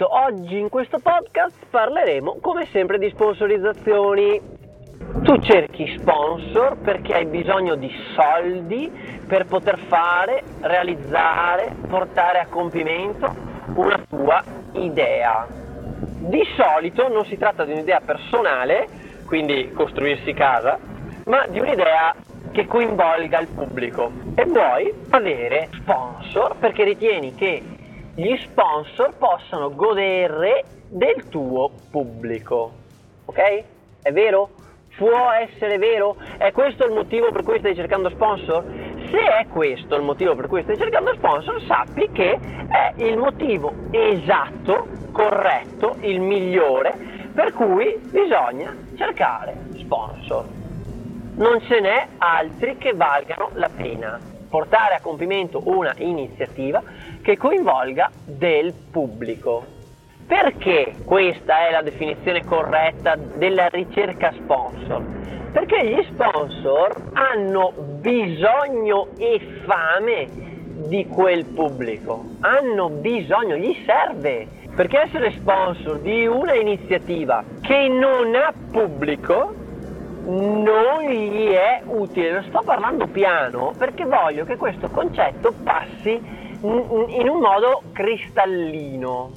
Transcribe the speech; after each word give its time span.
Oggi 0.00 0.58
in 0.58 0.68
questo 0.68 1.00
podcast 1.00 1.66
parleremo 1.70 2.38
come 2.40 2.66
sempre 2.66 2.98
di 2.98 3.10
sponsorizzazioni. 3.10 4.40
Tu 5.22 5.40
cerchi 5.40 5.96
sponsor 5.98 6.76
perché 6.78 7.14
hai 7.14 7.26
bisogno 7.26 7.74
di 7.74 7.90
soldi 8.14 8.90
per 9.26 9.46
poter 9.46 9.78
fare, 9.88 10.44
realizzare, 10.60 11.74
portare 11.88 12.38
a 12.38 12.46
compimento 12.46 13.34
una 13.74 14.00
tua 14.08 14.42
idea. 14.74 15.46
Di 15.48 16.44
solito 16.56 17.08
non 17.08 17.24
si 17.24 17.36
tratta 17.36 17.64
di 17.64 17.72
un'idea 17.72 18.00
personale, 18.00 18.86
quindi 19.26 19.72
costruirsi 19.72 20.32
casa, 20.32 20.78
ma 21.24 21.46
di 21.48 21.58
un'idea 21.58 22.14
che 22.52 22.66
coinvolga 22.66 23.40
il 23.40 23.48
pubblico 23.48 24.12
e 24.36 24.44
vuoi 24.44 24.92
avere 25.10 25.68
sponsor 25.72 26.56
perché 26.56 26.84
ritieni 26.84 27.34
che 27.34 27.62
gli 28.18 28.36
sponsor 28.38 29.14
possano 29.16 29.72
godere 29.72 30.64
del 30.88 31.28
tuo 31.28 31.70
pubblico. 31.88 32.72
Ok? 33.26 33.62
È 34.02 34.10
vero? 34.10 34.50
Può 34.96 35.30
essere 35.30 35.78
vero? 35.78 36.16
È 36.36 36.50
questo 36.50 36.84
il 36.84 36.94
motivo 36.94 37.30
per 37.30 37.44
cui 37.44 37.60
stai 37.60 37.76
cercando 37.76 38.10
sponsor? 38.10 38.64
Se 39.08 39.18
è 39.18 39.46
questo 39.46 39.94
il 39.94 40.02
motivo 40.02 40.34
per 40.34 40.48
cui 40.48 40.62
stai 40.64 40.76
cercando 40.76 41.14
sponsor, 41.14 41.62
sappi 41.62 42.10
che 42.10 42.36
è 42.68 42.92
il 42.96 43.16
motivo 43.16 43.72
esatto, 43.92 44.88
corretto, 45.12 45.98
il 46.00 46.20
migliore 46.20 46.92
per 47.32 47.52
cui 47.52 48.00
bisogna 48.10 48.74
cercare 48.96 49.54
sponsor. 49.76 50.44
Non 51.36 51.60
ce 51.60 51.78
n'è 51.78 52.08
altri 52.18 52.76
che 52.78 52.94
valgano 52.94 53.50
la 53.52 53.68
pena 53.68 54.27
portare 54.48 54.94
a 54.94 55.00
compimento 55.00 55.62
una 55.64 55.94
iniziativa 55.98 56.82
che 57.22 57.36
coinvolga 57.36 58.10
del 58.24 58.72
pubblico. 58.90 59.76
Perché 60.26 60.94
questa 61.04 61.68
è 61.68 61.70
la 61.70 61.82
definizione 61.82 62.44
corretta 62.44 63.16
della 63.16 63.68
ricerca 63.68 64.32
sponsor? 64.32 65.02
Perché 65.52 65.86
gli 65.86 66.06
sponsor 66.12 67.10
hanno 67.14 67.72
bisogno 68.00 69.08
e 69.16 69.62
fame 69.64 70.28
di 70.86 71.06
quel 71.06 71.44
pubblico, 71.46 72.24
hanno 72.40 72.90
bisogno, 72.90 73.56
gli 73.56 73.74
serve. 73.84 74.56
Perché 74.76 75.00
essere 75.00 75.32
sponsor 75.32 75.98
di 76.00 76.26
una 76.26 76.54
iniziativa 76.54 77.42
che 77.62 77.88
non 77.88 78.34
ha 78.36 78.52
pubblico 78.70 79.57
non 80.28 81.04
gli 81.04 81.48
è 81.48 81.82
utile. 81.84 82.32
Lo 82.32 82.42
sto 82.42 82.62
parlando 82.64 83.06
piano 83.06 83.72
perché 83.76 84.04
voglio 84.04 84.44
che 84.44 84.56
questo 84.56 84.88
concetto 84.88 85.52
passi 85.62 86.20
in 86.60 87.28
un 87.28 87.40
modo 87.40 87.82
cristallino. 87.92 89.30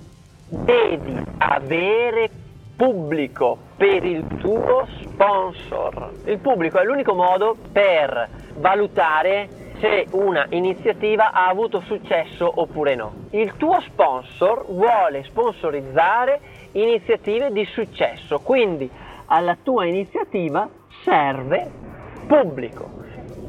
Devi 0.50 1.18
avere 1.38 2.30
pubblico 2.76 3.58
per 3.78 4.04
il 4.04 4.26
tuo 4.40 4.86
sponsor. 5.02 6.12
Il 6.26 6.40
pubblico 6.40 6.80
è 6.80 6.84
l'unico 6.84 7.14
modo 7.14 7.56
per 7.72 8.28
valutare 8.56 9.48
se 9.80 10.08
una 10.12 10.46
iniziativa 10.50 11.32
ha 11.32 11.48
avuto 11.48 11.82
successo 11.82 12.52
oppure 12.54 12.96
no. 12.96 13.14
Il 13.32 13.56
tuo 13.56 13.80
sponsor 13.82 14.66
vuole 14.68 15.24
sponsorizzare 15.24 16.40
iniziative 16.74 17.52
di 17.52 17.66
successo, 17.66 18.40
quindi 18.40 18.90
alla 19.28 19.56
tua 19.62 19.86
iniziativa 19.86 20.68
serve 21.04 21.70
pubblico. 22.28 22.90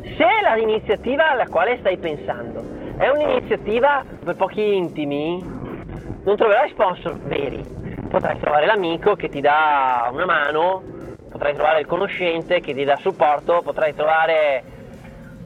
Se 0.03 0.27
l'iniziativa 0.57 1.31
alla 1.31 1.47
quale 1.47 1.79
stai 1.79 1.97
pensando 1.97 2.63
è 2.97 3.09
un'iniziativa 3.09 4.05
per 4.25 4.37
pochi 4.37 4.75
intimi, 4.75 5.41
non 6.25 6.37
troverai 6.37 6.71
sponsor 6.71 7.19
veri. 7.21 7.65
Potrai 8.09 8.39
trovare 8.39 8.67
l'amico 8.67 9.15
che 9.15 9.29
ti 9.29 9.41
dà 9.41 10.09
una 10.13 10.27
mano, 10.27 10.83
potrai 11.31 11.55
trovare 11.55 11.81
il 11.81 11.87
conoscente 11.87 12.61
che 12.61 12.75
ti 12.75 12.85
dà 12.85 12.97
supporto, 12.97 13.63
potrai 13.63 13.95
trovare 13.95 14.63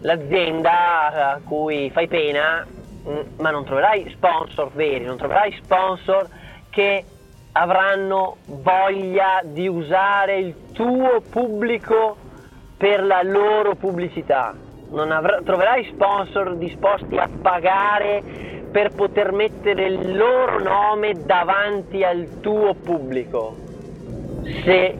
l'azienda 0.00 1.32
a 1.32 1.40
cui 1.44 1.90
fai 1.90 2.08
pena, 2.08 2.66
mm, 3.08 3.38
ma 3.38 3.50
non 3.50 3.64
troverai 3.64 4.10
sponsor 4.10 4.70
veri, 4.72 5.04
non 5.04 5.16
troverai 5.16 5.52
sponsor 5.62 6.28
che 6.70 7.04
avranno 7.58 8.36
voglia 8.46 9.40
di 9.42 9.66
usare 9.66 10.38
il 10.38 10.54
tuo 10.72 11.22
pubblico 11.30 12.16
per 12.76 13.02
la 13.02 13.22
loro 13.22 13.74
pubblicità. 13.74 14.54
Non 14.90 15.10
avr- 15.10 15.42
troverai 15.42 15.90
sponsor 15.94 16.56
disposti 16.56 17.16
a 17.16 17.28
pagare 17.40 18.22
per 18.70 18.92
poter 18.92 19.32
mettere 19.32 19.86
il 19.86 20.16
loro 20.16 20.60
nome 20.62 21.24
davanti 21.24 22.04
al 22.04 22.40
tuo 22.40 22.74
pubblico. 22.74 23.56
Se 24.62 24.94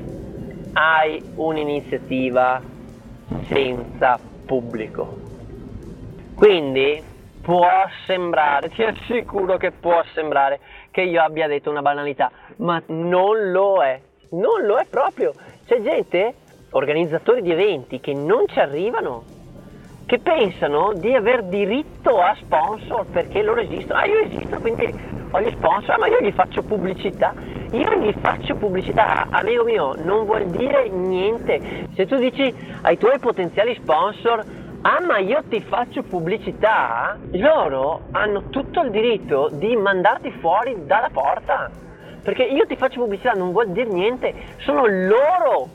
hai 0.73 1.23
un'iniziativa 1.37 2.63
senza 3.49 4.19
pubblico. 4.47 5.25
Quindi 6.35 7.03
può 7.43 7.69
sembrare, 8.07 8.71
ti 8.71 8.83
assicuro 8.83 9.57
che 9.57 9.73
può 9.73 10.03
sembrare 10.15 10.59
che 10.97 11.03
io 11.03 11.21
abbia 11.21 11.47
detto 11.47 11.69
una 11.69 11.83
banalità, 11.83 12.31
ma 12.57 12.83
non 12.87 13.51
lo 13.51 13.83
è, 13.83 14.01
non 14.31 14.65
lo 14.65 14.79
è 14.79 14.87
proprio. 14.89 15.35
C'è 15.67 15.83
gente, 15.83 16.33
organizzatori 16.71 17.43
di 17.43 17.53
eventi, 17.53 18.01
che 18.01 18.15
non 18.15 18.47
ci 18.47 18.59
arrivano, 18.59 19.23
che 20.07 20.19
pensano 20.21 20.95
di 20.95 21.15
aver 21.15 21.43
diritto 21.43 22.19
a 22.19 22.35
sponsor 22.41 23.05
perché 23.11 23.43
loro 23.43 23.61
esistono. 23.61 23.99
Ah, 23.99 24.07
io 24.07 24.21
esisto, 24.21 24.59
quindi 24.59 24.91
ho 25.33 25.39
gli 25.39 25.51
sponsor, 25.51 25.99
ma 25.99 26.07
io 26.07 26.19
gli 26.23 26.33
faccio 26.33 26.63
pubblicità. 26.63 27.35
Io 27.73 27.95
gli 27.97 28.15
faccio 28.19 28.55
pubblicità, 28.55 29.27
amico 29.29 29.65
mio, 29.65 29.95
non 30.03 30.25
vuol 30.25 30.47
dire 30.47 30.89
niente. 30.89 31.89
Se 31.95 32.07
tu 32.07 32.17
dici 32.17 32.55
ai 32.81 32.97
tuoi 32.97 33.19
potenziali 33.19 33.75
sponsor 33.75 34.43
ah 34.87 35.01
ma 35.05 35.19
io 35.19 35.43
ti 35.49 35.61
faccio 35.63 36.05
pubblicità, 36.05 37.19
loro 37.33 38.03
hanno 38.13 38.51
tutto 38.51 38.83
il 38.83 38.91
diritto 38.93 39.49
di 39.53 39.75
mandarti 39.75 40.31
fuori 40.41 40.87
dalla 40.87 41.11
porta. 41.13 41.69
Perché 42.23 42.45
io 42.45 42.67
ti 42.67 42.77
faccio 42.77 43.01
pubblicità 43.01 43.33
non 43.33 43.51
vuol 43.51 43.71
dire 43.71 43.91
niente, 43.91 44.33
sono 44.59 44.87
loro 44.87 45.69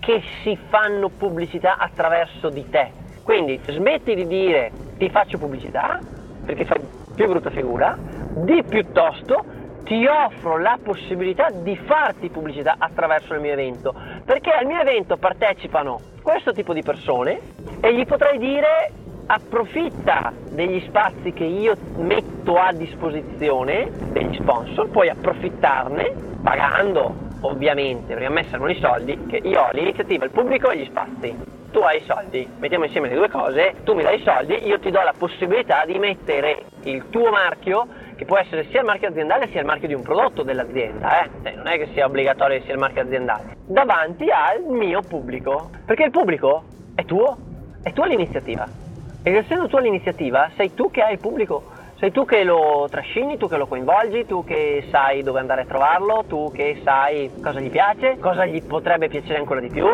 che 0.00 0.20
si 0.42 0.58
fanno 0.68 1.08
pubblicità 1.08 1.76
attraverso 1.76 2.48
di 2.48 2.68
te. 2.68 2.90
Quindi 3.22 3.60
smetti 3.68 4.16
di 4.16 4.26
dire 4.26 4.72
ti 4.98 5.08
faccio 5.08 5.38
pubblicità, 5.38 6.00
perché 6.44 6.64
fai 6.64 6.80
più 7.14 7.28
brutta 7.28 7.50
figura, 7.50 7.96
di 8.44 8.64
piuttosto 8.64 9.44
ti 9.84 10.06
offro 10.06 10.58
la 10.58 10.78
possibilità 10.82 11.50
di 11.50 11.76
farti 11.76 12.28
pubblicità 12.28 12.76
attraverso 12.78 13.34
il 13.34 13.40
mio 13.40 13.52
evento, 13.52 13.94
perché 14.24 14.50
al 14.50 14.66
mio 14.66 14.80
evento 14.80 15.16
partecipano 15.16 16.00
questo 16.22 16.52
tipo 16.52 16.72
di 16.72 16.82
persone 16.82 17.40
e 17.80 17.94
gli 17.94 18.06
potrei 18.06 18.38
dire 18.38 18.92
approfitta 19.26 20.32
degli 20.50 20.80
spazi 20.86 21.32
che 21.32 21.44
io 21.44 21.76
metto 21.96 22.56
a 22.56 22.72
disposizione 22.72 23.90
degli 24.12 24.36
sponsor, 24.36 24.88
puoi 24.88 25.08
approfittarne 25.08 26.12
pagando 26.42 27.30
ovviamente, 27.40 28.14
perché 28.14 28.26
a 28.26 28.30
me 28.30 28.44
servono 28.44 28.70
i 28.70 28.78
soldi, 28.78 29.26
che 29.26 29.36
io 29.36 29.60
ho 29.60 29.70
l'iniziativa, 29.72 30.24
il 30.24 30.30
pubblico 30.30 30.70
e 30.70 30.78
gli 30.78 30.84
spazi. 30.86 31.34
Tu 31.72 31.78
hai 31.78 31.98
i 31.98 32.04
soldi, 32.06 32.46
mettiamo 32.58 32.84
insieme 32.84 33.08
le 33.08 33.14
due 33.14 33.30
cose, 33.30 33.76
tu 33.82 33.94
mi 33.94 34.02
dai 34.02 34.20
i 34.20 34.22
soldi, 34.22 34.66
io 34.66 34.78
ti 34.78 34.90
do 34.90 35.00
la 35.00 35.14
possibilità 35.16 35.84
di 35.86 35.98
mettere 35.98 36.64
il 36.82 37.08
tuo 37.08 37.30
marchio 37.30 37.86
che 38.22 38.24
può 38.24 38.38
essere 38.38 38.66
sia 38.70 38.80
il 38.80 38.86
marchio 38.86 39.08
aziendale 39.08 39.48
sia 39.48 39.60
il 39.60 39.66
marchio 39.66 39.88
di 39.88 39.94
un 39.94 40.02
prodotto 40.02 40.42
dell'azienda, 40.42 41.22
eh? 41.22 41.30
eh 41.42 41.54
non 41.54 41.66
è 41.66 41.76
che 41.76 41.88
sia 41.92 42.06
obbligatorio 42.06 42.58
che 42.58 42.64
sia 42.64 42.74
il 42.74 42.78
marchio 42.78 43.02
aziendale, 43.02 43.56
davanti 43.66 44.30
al 44.30 44.62
mio 44.62 45.00
pubblico, 45.02 45.70
perché 45.84 46.04
il 46.04 46.10
pubblico 46.10 46.62
è 46.94 47.04
tuo, 47.04 47.36
è 47.82 47.92
tua 47.92 48.06
l'iniziativa. 48.06 48.66
E 49.24 49.32
essendo 49.34 49.66
tua 49.66 49.80
l'iniziativa, 49.80 50.50
sei 50.56 50.74
tu 50.74 50.90
che 50.90 51.02
hai 51.02 51.14
il 51.14 51.18
pubblico, 51.18 51.64
sei 51.96 52.12
tu 52.12 52.24
che 52.24 52.44
lo 52.44 52.86
trascini, 52.90 53.36
tu 53.38 53.48
che 53.48 53.56
lo 53.56 53.66
coinvolgi, 53.66 54.26
tu 54.26 54.44
che 54.44 54.86
sai 54.90 55.22
dove 55.22 55.40
andare 55.40 55.62
a 55.62 55.66
trovarlo, 55.66 56.24
tu 56.26 56.50
che 56.52 56.80
sai 56.84 57.30
cosa 57.42 57.60
gli 57.60 57.70
piace, 57.70 58.18
cosa 58.18 58.44
gli 58.46 58.62
potrebbe 58.62 59.08
piacere 59.08 59.38
ancora 59.38 59.60
di 59.60 59.68
più. 59.68 59.86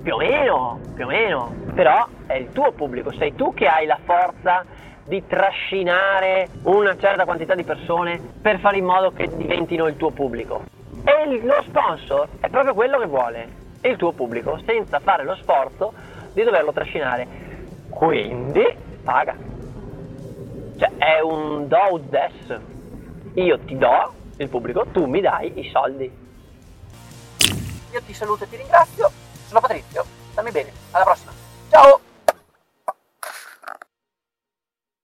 Più 0.00 0.14
o 0.14 0.18
meno, 0.18 0.78
più 0.94 1.04
o 1.04 1.08
meno. 1.08 1.52
Però 1.74 2.06
è 2.26 2.34
il 2.34 2.52
tuo 2.52 2.72
pubblico, 2.72 3.12
sei 3.12 3.34
tu 3.34 3.52
che 3.52 3.66
hai 3.66 3.84
la 3.84 3.98
forza 4.04 4.64
di 5.08 5.26
trascinare 5.26 6.48
una 6.64 6.96
certa 6.98 7.24
quantità 7.24 7.54
di 7.54 7.64
persone 7.64 8.20
per 8.42 8.60
fare 8.60 8.76
in 8.76 8.84
modo 8.84 9.10
che 9.10 9.28
diventino 9.34 9.86
il 9.86 9.96
tuo 9.96 10.10
pubblico. 10.10 10.64
E 11.02 11.40
lo 11.42 11.64
sponsor 11.66 12.28
è 12.40 12.48
proprio 12.50 12.74
quello 12.74 12.98
che 12.98 13.06
vuole, 13.06 13.48
il 13.80 13.96
tuo 13.96 14.12
pubblico, 14.12 14.60
senza 14.66 15.00
fare 15.00 15.24
lo 15.24 15.34
sforzo 15.36 15.94
di 16.34 16.42
doverlo 16.42 16.72
trascinare. 16.72 17.26
Quindi 17.88 18.62
paga. 19.02 19.34
Cioè 20.76 20.90
è 20.98 21.20
un 21.20 21.66
do 21.66 22.00
des. 22.06 22.60
Io 23.34 23.58
ti 23.60 23.78
do 23.78 24.12
il 24.36 24.48
pubblico, 24.50 24.84
tu 24.92 25.06
mi 25.06 25.22
dai 25.22 25.58
i 25.58 25.70
soldi. 25.70 26.26
Io 27.92 28.02
ti 28.04 28.12
saluto 28.12 28.44
e 28.44 28.48
ti 28.50 28.56
ringrazio. 28.56 29.10
Sono 29.46 29.60
Patrizio, 29.60 30.04
stammi 30.32 30.50
bene. 30.50 30.70
Alla 30.90 31.04
prossima. 31.04 31.37